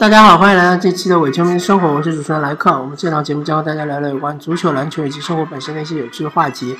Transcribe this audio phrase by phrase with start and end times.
[0.00, 2.70] 大家好，欢迎来到这期的伪球迷生活，我是主持人莱克。
[2.70, 6.74] 我们这档节目将和大家聊聊有关足球、篮球以及生活本身的一些有趣的话题。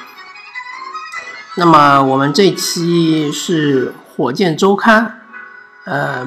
[1.58, 5.20] 那么我们这期是火箭周刊，
[5.84, 6.26] 呃，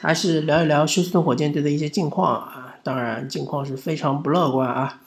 [0.00, 2.72] 还是聊一聊休斯顿火箭队的一些近况啊？
[2.82, 5.00] 当然，近况是非常不乐观啊。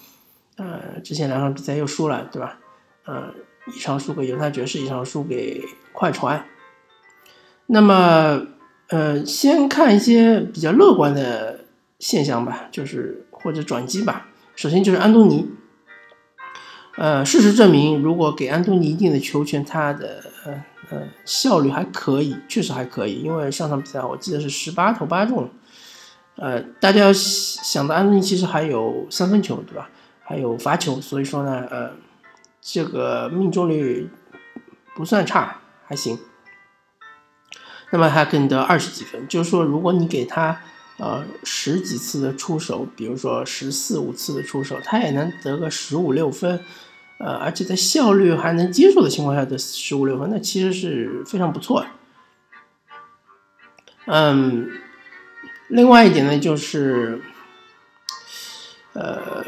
[0.57, 2.59] 呃，之前两场比赛又输了，对吧？
[3.07, 3.34] 呃，
[3.75, 6.45] 一场输给犹他爵士，一场输给快船。
[7.65, 8.39] 那么。
[8.89, 11.59] 呃，先看一些比较乐观的
[12.00, 14.27] 现象吧，就是或者转机吧。
[14.55, 15.50] 首先就是安东尼，
[16.96, 23.21] 呃，事实证明，如果给安东尼一定的球权，他的呃呃效率还可以，确实还可以。
[23.21, 25.49] 因为上场比赛我记得是十八投八中，
[26.38, 29.89] 呃，大家要想到安东尼其实还有三分球，对吧？
[30.24, 31.91] 还有罚球，所以说呢，呃，
[32.61, 34.09] 这个命中率
[34.95, 36.17] 不算差，还行。
[37.89, 40.59] 那么还可以得二十几分，就是说，如果你给他
[40.97, 46.59] 呃十几次的出手，比如说十四五次的出手，他也能得个十五六分，
[47.17, 51.88] 呃，而且在效率还能接受的情况下得十五六分，那其实是非常不错的。
[54.08, 54.69] 嗯，
[55.69, 57.21] 另外一点呢，就是
[58.91, 59.45] 呃，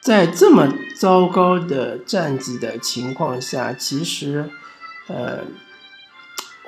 [0.00, 4.50] 在这么糟糕的战绩的情况下，其实
[5.06, 5.44] 呃。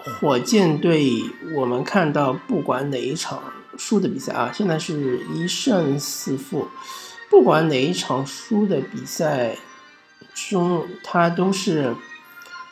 [0.06, 1.22] 火箭队，
[1.54, 3.42] 我们看到不管哪一场
[3.76, 6.68] 输的比赛啊，现在是一胜四负，
[7.28, 9.56] 不管哪一场输的比赛
[10.32, 11.94] 中，他都是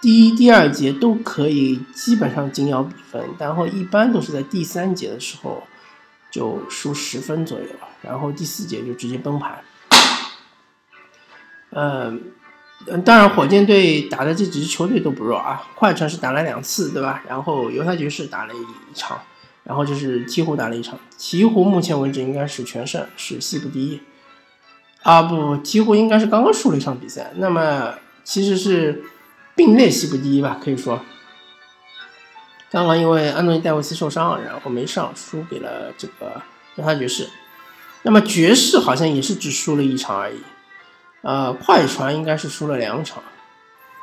[0.00, 5.62] 第一、第二节都可以基本上紧咬比分，然后一般都是在第三节的时候
[6.30, 7.66] 就输十分左右，
[8.00, 9.62] 然后第四节就直接崩盘。
[11.70, 12.22] 嗯。
[12.86, 15.66] 嗯，当然，火箭队打的这几支球队都不弱啊。
[15.74, 17.22] 快船是打了两次，对吧？
[17.26, 19.18] 然后犹他爵士打了一场，
[19.62, 20.98] 然后就是鹈鹕打了一场。
[21.18, 24.00] 鹈鹕目前为止应该是全胜，是西部第一。
[25.02, 29.02] 啊不，鹈鹕应该是刚刚输了一场比赛，那么其实是
[29.54, 31.00] 并列西部第一吧，可以说。
[32.70, 36.42] 刚刚因为安东尼戴维斯受伤，然后没上，输给了这个
[36.74, 37.28] 犹他爵士。
[38.02, 40.36] 那么爵士好像也是只输了一场而已。
[41.24, 43.22] 呃，快船应该是输了两场，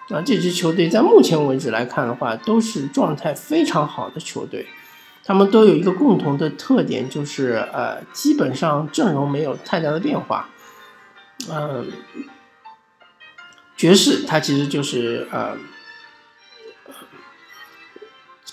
[0.09, 4.65] 那，这支球队在目前为止来看的话，都是状态非常好的球队，
[5.23, 10.49] 他们都有一个共同的特点，就是呃，基本上阵容没有太大的变化。
[11.47, 11.91] 嗯，
[13.77, 15.55] 爵士它其实就是呃，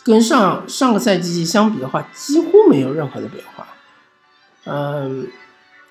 [0.04, 3.66] 跟上上个赛季相比的话，几乎没有任何的变化。
[4.64, 5.26] 嗯，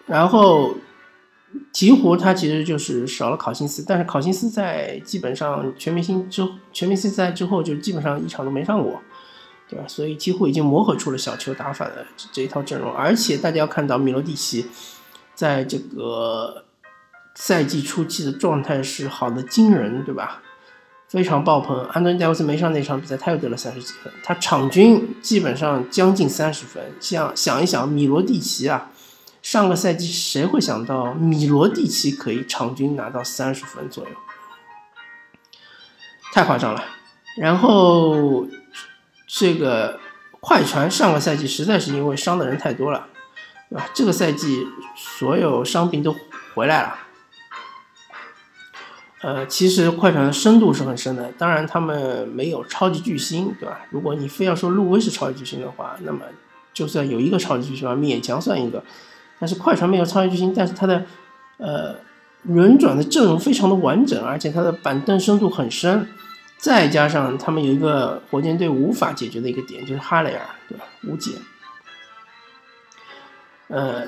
[0.06, 0.78] 然后。
[1.74, 9.02] 鹈鹕他其实就是少了考辛斯，但是考辛斯在基本上全明星之全明星赛之后就基本上一场都没上过，
[9.70, 9.86] 对吧？
[9.88, 14.66] 所以几乎已经磨合出了小球打法的这一套阵容，而且大家要看到米罗蒂奇
[15.36, 16.66] 在这个
[17.36, 20.42] 赛季初期的状态是好的惊人，对吧？
[21.08, 21.86] 非常爆棚。
[21.86, 26.84] 安东尼戴维斯没上那场比赛，他又得了三十几分，他场均基本上将近三十分。
[27.00, 28.92] 想想一想，米罗蒂奇啊。
[29.50, 34.10] 上个赛季谁会想到米罗蒂奇可以场均拿到三十分左右？
[36.34, 36.84] 太夸张了。
[37.38, 38.46] 然后
[39.26, 40.02] 这个
[40.42, 43.08] 快船上个赛季实在是因为伤的人太多了，
[43.70, 43.90] 对吧？
[43.94, 46.14] 这个赛季所有伤病都
[46.54, 46.98] 回来了。
[49.22, 53.80] 呃，其实快船的深度是很深的，当然他们没有超级巨星，对吧？
[53.92, 56.26] 如果你非要说路威是超级巨星的话，那么
[56.74, 58.84] 就算有一个超级巨星，勉强算一个。
[59.40, 61.06] 但是快船没有超级巨星，但是他的，
[61.58, 61.96] 呃，
[62.44, 66.08] 轮转的阵容非常的完整，而且他的板凳深度很深，
[66.58, 70.86] 再加上他们有一个火箭队无法解决的一个点，就是哈雷尔，对吧？
[71.04, 71.34] 无解。
[73.68, 74.08] 呃，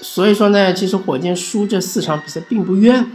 [0.00, 3.10] 所以说呢，其实火箭输这四场比赛并不冤。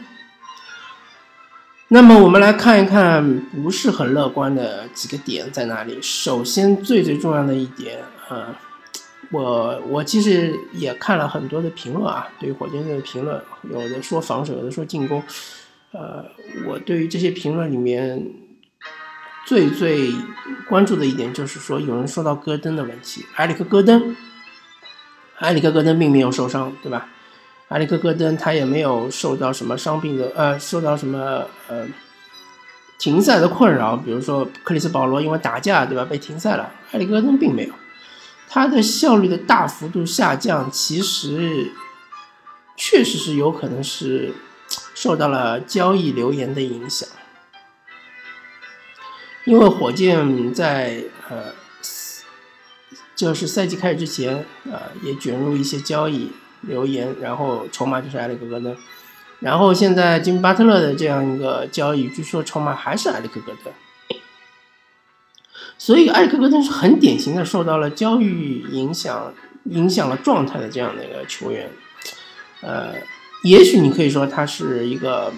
[1.88, 5.98] 那么我们来看一看不是很乐观的几个点在哪里。
[6.02, 8.54] 首先最最重要的一点，呃。
[9.32, 15.22] 我我其实也看了很多的评论啊，对于火箭队的评论，有的说防守，有的说进攻。
[15.92, 16.26] 呃，
[16.68, 18.26] 我对于这些评论里面
[19.46, 20.12] 最最
[20.68, 24.16] 关注的一点就是说，有人说到戈登的问题，埃里克戈登，
[25.40, 27.10] 埃里克戈登并没有受伤，对吧？
[27.70, 31.86] 埃里克戈登他也没有受到什么伤病的，呃，受到什么呃
[32.98, 37.74] 停赛的困扰，比如说克里斯保罗因为打架，对吧，被停赛了，埃里克戈登并没有。
[38.50, 41.72] 它的效率的大幅度下降，其实
[42.76, 44.34] 确实是有可能是
[44.96, 47.08] 受到了交易流言的影响，
[49.46, 51.54] 因为火箭在呃
[53.16, 58.78] 就是赛季开始之前，呃，也卷入一些交易流言，然后筹码就是埃里克戈登，
[59.40, 63.74] 然后现在金巴特勒的这样一个交易，据说筹码还是埃里克戈登，
[65.78, 69.34] 所以艾克戈登是很典型的受到了教育影响，
[69.66, 71.70] 影响了状态的这样的一个球员，
[72.62, 72.94] 呃，
[73.44, 75.34] 也许你可以说他是一个。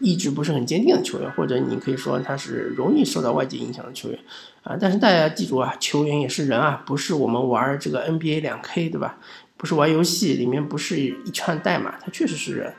[0.00, 4.18] 意志不是很坚定的球员，或者你可以说他是容易受到外界影响的球员，
[4.64, 9.18] 啊，但是大家记住啊，球员也是人啊，不是我们玩这个 NBA 两 K 对吧？
[9.56, 12.74] 不是玩游戏里面不是一串代码，他确实是人，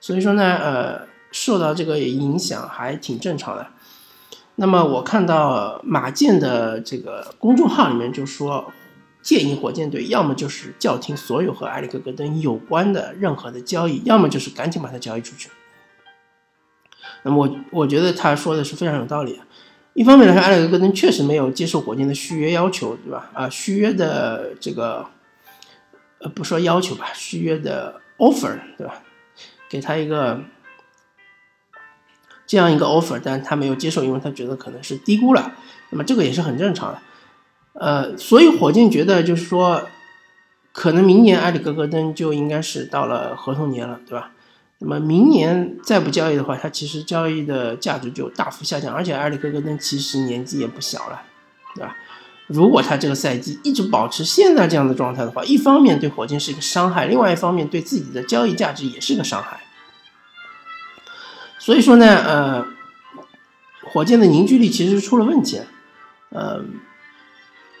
[0.00, 3.66] 所以说呢，呃，受到这个影响还挺正常的。
[4.60, 8.72] 那么我看到马健的这个公众号里面就说，
[9.22, 15.48] 建议火箭队要么就是叫停所有和埃里克戈登有关的任何的交易，要么就是赶紧把他交易出去。
[17.22, 19.40] 那么我我觉得他说的是非常有道理。
[19.94, 23.30] 一方面来说，埃里克戈登确实没有接受火箭的续约要求，对吧？
[23.32, 25.06] 啊，续约的这个
[26.18, 29.02] 呃不说要求吧，续约的 offer，对吧？
[29.70, 30.40] 给他一个
[32.48, 35.52] 这样一个 offer，但他没有接受，因为他觉得可能是低估了。
[35.90, 36.98] 那么这个也是很正常的。
[37.74, 39.82] 呃，所以火箭觉得就是说，
[40.72, 44.32] 可能明年埃里克戈登就应该是到了合同年了，对吧？
[44.78, 51.22] 那么明年再不交易的话，它其实交易的价值就大幅下降，而且埃里克戈登其实年纪也不小了，
[51.74, 51.96] 对吧？
[52.46, 59.60] 如果他这个赛季一直保持现在这样的状态的话，一方面对火箭是一个伤害，另外一方面对自己的交易价值也是个伤害。
[61.58, 62.66] 所以说呢，呃，
[63.82, 65.60] 火箭的凝聚力其实出了问题，
[66.30, 66.64] 呃，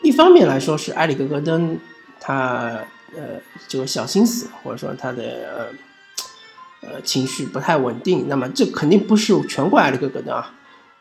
[0.02, 1.78] 一方面来说是埃里克戈登
[2.20, 2.80] 他
[3.16, 5.66] 呃这个小心思，或者说他的呃。
[7.02, 10.54] 情绪不太稳定，那么这肯定不是全怪埃里克戈登啊。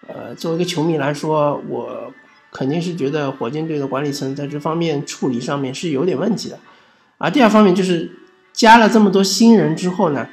[0.07, 2.11] 呃，作为一个球迷来说，我
[2.51, 6.59] 肯定是觉得火箭队的管理层在这方面处理上面是有点问题的。
[7.19, 8.11] 啊，第二方面就是
[8.51, 10.27] 加了这么多新人之后呢，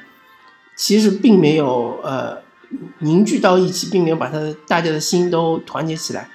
[0.75, 2.41] 其实并没有呃
[2.99, 4.37] 凝聚到一起，并没有把他
[4.67, 6.29] 大家的心都团结起来。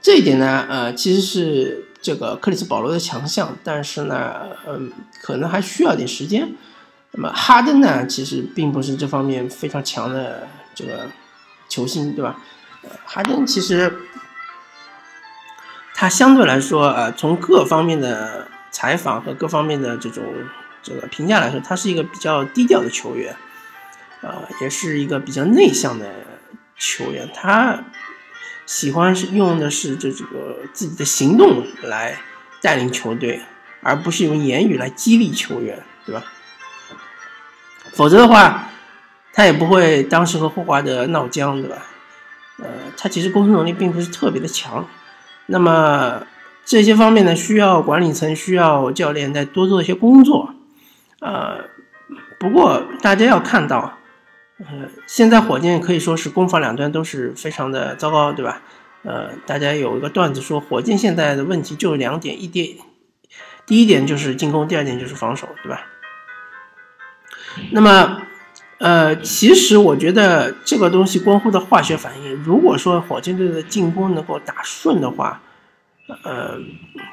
[0.00, 4.90] 这一点呢，呃，其实是这个克里斯保罗的强项，但是呢，嗯，
[5.22, 6.54] 可能还需要点时间。
[7.12, 11.08] 那么哈登呢，其实并不是这方面非常强的这个
[11.68, 12.42] 球星，对吧？
[13.04, 14.00] 哈登其实
[15.94, 20.24] 他相对来说，呃，从各方面的采访和各方面的这种
[20.82, 23.34] 这个评价来说，他是一个比较低调的球员，
[24.20, 26.10] 啊，也是一个比较内向的
[26.76, 27.28] 球员。
[27.34, 27.84] 他
[28.66, 32.18] 喜欢是用的是这这个自己的行动来
[32.60, 33.40] 带领球队，
[33.82, 36.24] 而不是用言语来激励球员，对吧？
[37.92, 38.70] 否则的话，
[39.32, 41.76] 他也不会当时和霍华德闹僵，对吧？
[42.58, 44.88] 呃，他其实沟通能力并不是特别的强。
[45.46, 46.24] 那么
[46.64, 50.54] 这些方面呢，需要管理层、需要教练再多做一些工作。
[51.22, 51.64] 呃，
[52.40, 53.96] 不过大家要看到，
[54.58, 54.66] 呃，
[55.06, 58.60] 现在火箭可以说是攻防两端都是非常的糟糕，对吧？
[59.04, 62.76] 呃，大家有一个段子说，火箭现在的问题就两点：一点，
[63.64, 65.86] 第一点就是进攻，第二点就是防守，对吧？
[67.70, 68.22] 那么，
[68.78, 72.34] 呃，其实我觉得这个东西关乎的化学反应。
[72.42, 75.40] 如果说火箭队的进攻能够打顺的话，
[76.22, 76.58] 呃，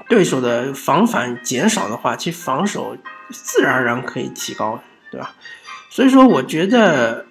[0.08, 2.98] 对手的防反减少的话，其实防守
[3.30, 5.34] 自然而然可以提高，对吧？
[5.90, 7.26] 所以说，我觉得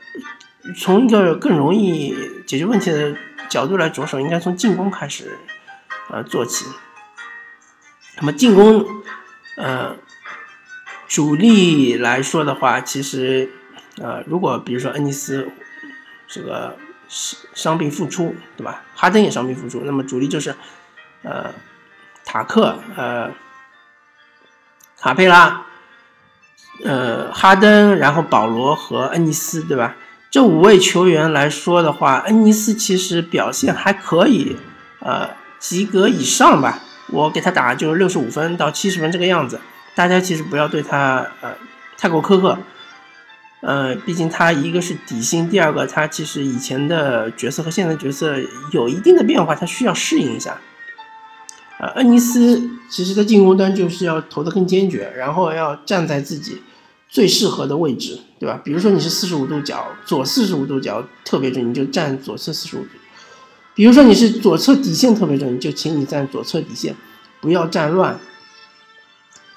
[0.76, 2.14] 从一个更容易
[2.46, 3.16] 解决问题的
[3.48, 5.38] 角度来着手，应该从进攻开始，
[6.10, 6.64] 呃，做起。
[8.18, 8.84] 那么进攻，
[9.56, 9.96] 呃。
[11.10, 13.50] 主力来说的话，其实，
[13.96, 15.50] 呃，如果比如说恩尼斯
[16.26, 16.76] 这个
[17.08, 18.84] 伤伤病复出，对吧？
[18.94, 20.54] 哈登也伤病复出，那么主力就是，
[21.22, 21.52] 呃，
[22.24, 23.30] 塔克，呃，
[24.98, 25.64] 卡佩拉，
[26.84, 29.96] 呃，哈登，然后保罗和恩尼斯，对吧？
[30.30, 34.56] 这五位球员来说的话，恩尼斯其实表现还可以，
[35.00, 36.80] 呃，及格以上吧。
[37.10, 39.58] 我给他打就是六十五分到七十分这个样子。
[39.94, 41.54] 大家其实不要对他呃
[41.96, 42.58] 太过苛刻，
[43.62, 48.36] 呃，毕竟他一个是底薪，第二个他其实以前的角色和现在角色
[48.70, 50.58] 有一定的变化，他需要适应一下。
[51.78, 56.60] 呃，恩尼斯其实在进攻端就是要投的更坚决，然后要站在自己
[57.08, 58.60] 最适合的位置，对吧？
[58.64, 62.88] 比如说你是四十五度角，左四十五度角特别准，你就站左侧四十五度；
[63.74, 66.96] 比如说你是左侧底线特别准，就请你站左侧底线，
[67.40, 68.18] 不要站乱。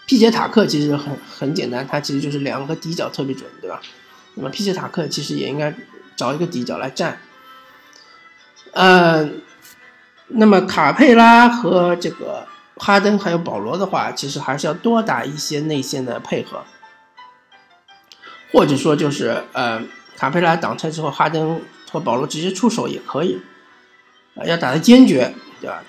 [0.06, 3.82] 皮杰塔克其实很很简单，他其实就是两个底角特别准，对吧？
[4.36, 5.74] 那么皮杰塔克其实也应该
[6.16, 7.20] 找一个底角来站。
[8.74, 9.30] 呃，
[10.34, 12.46] 那么卡佩拉和这个
[12.78, 16.62] 哈登还有保罗的话，其实还是要多打一些内线的配合，
[18.52, 19.82] 或者说就是呃，
[20.18, 21.62] 卡佩拉挡拆之后，哈登
[21.92, 23.40] 和保罗直接出手也可以，
[24.36, 25.84] 啊，要打的坚决，对吧？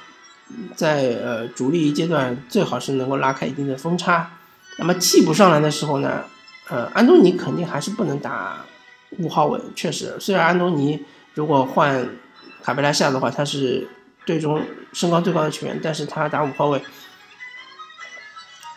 [0.76, 4.30] 在呃主力阶段，最好是能够拉开一定的分差。
[4.78, 6.24] 那么替补上来的时候呢，
[6.68, 8.64] 呃，安东尼肯定还是不能打
[9.18, 9.58] 五号位。
[9.74, 11.02] 确实，虽然安东尼
[11.34, 12.06] 如果换
[12.62, 13.88] 卡佩拉下的话，他是
[14.24, 14.62] 队中
[14.92, 16.82] 身高最高的球员，但是他打五号位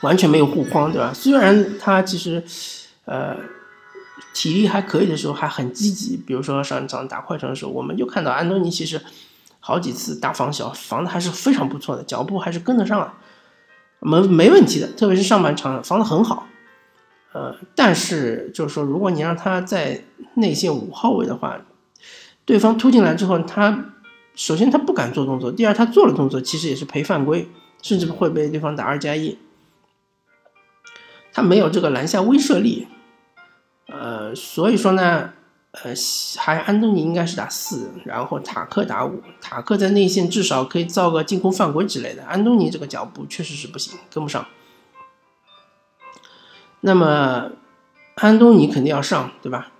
[0.01, 1.11] 完全没有护框，对吧？
[1.13, 2.43] 虽然他其实
[3.05, 3.35] 呃
[4.33, 9.01] 体力还可以的时候还很积极，比如说上一场打快船的时候，我们就看到安东尼其实。
[9.67, 13.15] 好几次大防小，防的还是非常不错的，脚步还是跟得上，
[13.99, 14.87] 没没问题的。
[14.91, 16.47] 特别是上半场防的很好，
[17.33, 20.03] 呃，但是就是说，如果你让他在
[20.35, 21.59] 内线五号位的话，
[22.45, 23.94] 对方突进来之后，他
[24.35, 27.49] 首先他不敢做动作，第二他做了动作，其实也是赔犯规，
[27.81, 29.37] 甚至会被对方打二加一，
[31.33, 32.87] 他没有这个篮下威慑力，
[33.87, 35.31] 呃，所以说呢。
[35.83, 35.93] 呃，
[36.37, 42.23] 还安东尼应该是打四，然后塔克打五，塔克在内线至少可以造个进攻犯规之类的。
[42.23, 44.47] 安东尼这个脚步确实是不行，跟不上。
[46.79, 47.51] 那么
[48.15, 49.73] 安东尼肯定要上，对吧？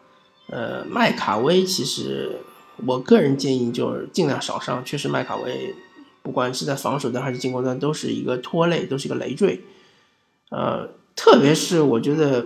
[0.49, 2.41] 呃，麦卡威其实
[2.85, 5.75] 我个人建议就是尽量少上，确实麦卡威
[6.21, 9.61] 不管是在防守端还是进攻端都是一个拖累，都是一个累赘。
[10.49, 12.45] 呃，特别是我觉得。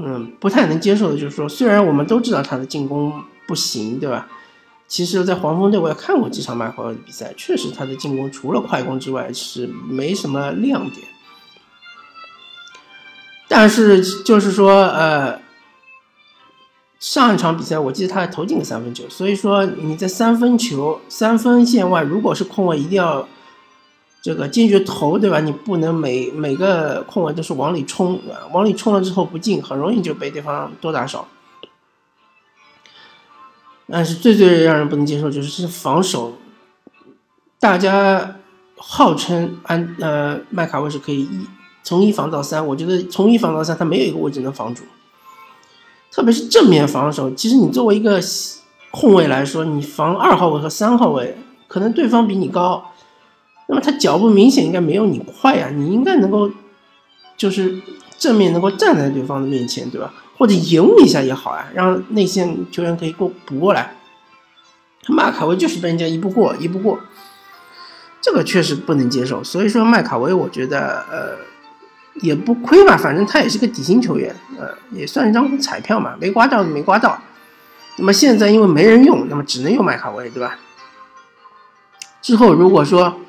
[0.00, 4.28] 嗯，不太能接受的就是说，虽然我们都知道他的进攻不行，对吧？
[4.86, 11.04] 其实，在黄蜂队我也看过几场麦克威的比赛，确实他的进攻除了快攻之外是没什么亮点。
[13.48, 15.42] 但是就是说，呃，
[17.00, 23.28] 上一场比赛我记得他还投进了三分球，所以说你在三分球三分线外，如果是空位，一定要。
[24.20, 25.38] 这个坚决投，对吧？
[25.38, 28.20] 你不能每每个空位都是往里冲，
[28.52, 31.28] 往里冲了之后不进，很容易就被对方多打少。
[33.86, 36.36] 但是最最让人不能接受就是是防守，
[37.60, 38.36] 大家
[38.76, 41.46] 号称安呃麦卡威是可以一
[41.84, 44.82] 从一防到三，我觉得从一防到三他没有一个位置能防住，
[46.18, 47.30] 特别是正面防守。
[47.30, 48.20] 其实你作为一个
[48.90, 52.90] 控卫来说，你防二号位和三号位，可能对方比你高。
[53.68, 56.50] 那么他脚步明显应该没有你快呀，你应该能够，
[57.36, 57.80] 就是
[58.18, 60.12] 正面能够站在对方的面前，对吧？
[60.36, 63.94] 或者延误一下也好啊，让内线球员可以过补过来。
[65.06, 66.98] 麦卡威就是被人家一步过，一步过，
[68.20, 69.44] 这个确实不能接受。
[69.44, 71.36] 所以说麦卡威，我觉得呃
[72.20, 77.20] 也不亏吧，反正他也是个底薪球员，呃也算一张彩票嘛，没刮到没刮到。
[77.96, 80.58] 那么现在因为没人用，那么只能用麦卡威，对吧？
[82.22, 83.20] 之后如果说。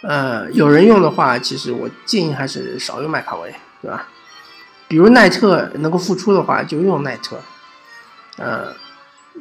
[0.00, 4.06] 呃，有人用的话，其实我建议还是少用麦卡威，对吧？
[4.86, 7.40] 比如奈特能够复出的话，就用奈特。
[8.36, 8.72] 呃，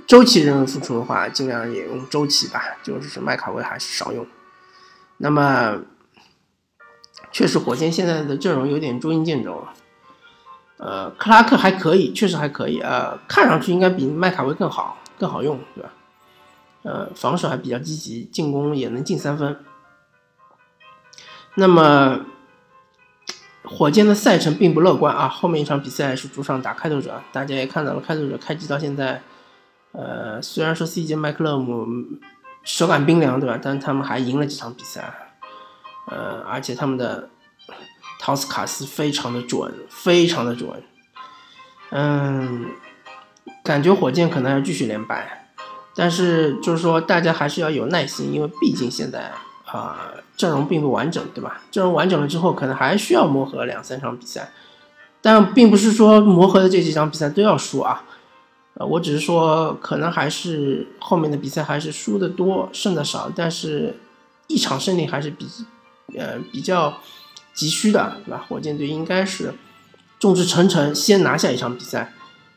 [0.07, 4.25] 周琦认为复出的话，尽量也用周琦吧，就是麦卡威还是少用。
[5.17, 5.77] 那么，
[7.38, 9.63] 确实火箭现在的阵容有点捉襟见肘。
[10.77, 15.94] 呃，克拉克还可以，确实还可以呃，看上去应该比麦卡威更好，更好用，对吧？
[16.82, 19.56] 呃，防守还比较积极，进攻也能进三分。
[21.53, 22.22] 那么，
[23.63, 25.27] 火箭的赛程并不乐观啊！
[25.27, 29.22] 后面一场比赛是主场打开拓者，大家也看到了，开拓者开机到现在，
[29.91, 31.86] 呃，虽然说 CJ 麦克勒姆
[32.63, 33.60] 手感冰凉，对吧？
[33.62, 35.26] 但他们还赢了几场比赛，
[36.07, 37.29] 呃，而且他们的
[38.19, 40.69] 陶斯卡斯非常的准，非常的准，
[41.91, 42.65] 嗯，
[43.63, 45.47] 感觉火箭可能要继续连败，
[45.95, 49.31] 但是就是说大家还是要有耐心，因为毕竟现在。
[49.69, 51.59] 啊，阵容并不完整，对吧？
[51.69, 54.49] 阵容完整了之后，可能还需要磨合两三场比赛，
[55.21, 58.01] 但并不是说磨合的这几场比赛都要输啊。
[58.75, 63.93] 呃，我只是说，可能还是后面的比赛还是输的多，胜的少，但是
[64.47, 65.45] 一场胜利还是比
[66.15, 66.97] 呃比较
[67.53, 68.45] 急需的，对吧？
[68.47, 69.53] 火箭队应该是
[70.19, 72.13] 众志成城，先拿下一场比赛。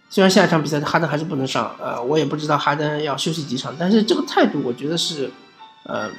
[0.09, 5.31] 虽然下一场比赛哈登还是不能上，呃，我也不知道哈登要休息几场，但是这个态度我觉得是，
[5.85, 6.11] 呃。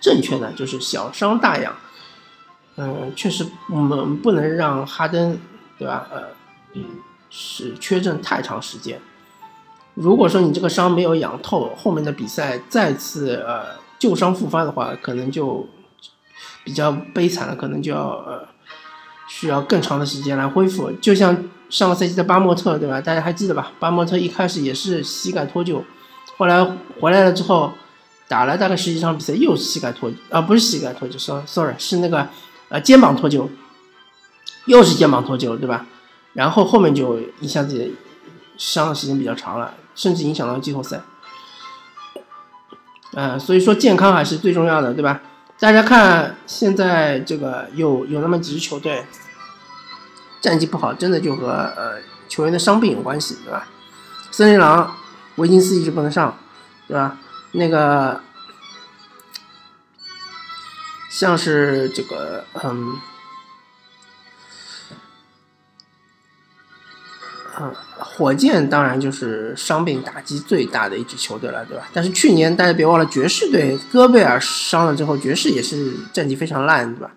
[0.00, 1.72] 正确的就是小伤大养，
[2.74, 5.38] 嗯，确实我们不能让哈登，
[5.78, 6.08] 对吧？
[6.10, 6.24] 呃，
[7.30, 9.00] 是缺阵太长时间。
[9.94, 15.64] 如果说你这个伤没有养透，后面的比赛再次呃旧伤复发的话，可能就
[16.64, 18.46] 比较悲惨了，可能就要呃
[19.28, 20.90] 需要更长的时间来恢复。
[21.00, 23.00] 就像上个赛季的巴莫特，对吧？
[23.00, 23.72] 大家还记得吧？
[23.78, 25.82] 巴莫特一开始也是膝盖脱臼，
[26.36, 26.64] 后来
[27.00, 27.72] 回来了之后。
[28.28, 32.26] 打了大概十几场比赛，又膝盖脱啊，不是膝盖脱臼，sorry，是那个
[32.70, 33.46] 呃肩膀脱臼，
[34.64, 35.84] 又是肩膀脱臼，对吧？
[36.32, 37.92] 然后后面就一下子
[38.56, 41.02] 伤的时间比较长了，甚至影响到季后赛。
[43.12, 45.20] 呃，所以说健康还是最重要的，对吧？
[45.62, 49.06] 大家看现在这个有有那么几支球队
[50.40, 53.68] 战绩不好，真的就和呃球员的伤病有关系，对吧？
[54.32, 54.96] 森林狼
[55.36, 56.36] 维金斯一直不能上，
[56.88, 57.16] 对吧？
[57.52, 58.20] 那个
[61.08, 62.96] 像是这个嗯。
[67.98, 71.88] 火箭当然就是伤病打击最大的一支球队了，对吧？
[71.92, 77.10] 但是去年大家别忘了，爵士队戈贝尔伤了之后，爵士也是战绩非常烂，对吧？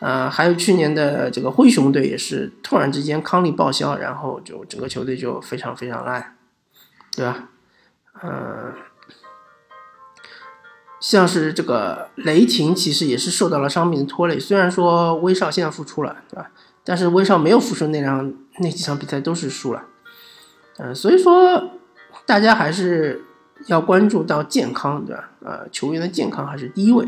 [0.00, 6.36] 呃，还有去年的这个灰熊队也是突然之间康利报销，然后就整个球队就非常非常烂，
[7.14, 7.48] 对吧？
[8.22, 8.72] 嗯，
[11.00, 16.50] 像是这个雷霆其实也是受到了伤病的拖累，虽然说威少现在复出了，对吧？
[16.90, 19.84] 但是威少没有复出那两那几场比赛都是输了，
[20.78, 21.70] 嗯，所以说
[22.26, 23.24] 大家还是
[23.66, 25.30] 要关注到健康，对吧？
[25.44, 27.06] 呃，球员的健康还是第一位，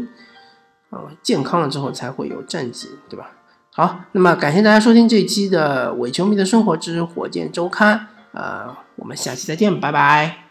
[0.91, 3.33] 啊，健康了之后才会有战绩，对吧？
[3.73, 10.42] 好，那么感谢大家收听这一期的伪球迷的生活之火箭周刊，呃，我们下期再见，拜拜。